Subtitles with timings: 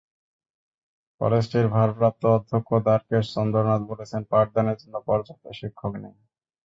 [1.21, 6.15] কলেজটির ভারপ্রাপ্ত অধ্যক্ষ দ্বারকেশ চন্দ্রনাথ বলেছেন, পাঠদানের জন্য পর্যাপ্ত শিক্ষক নেই।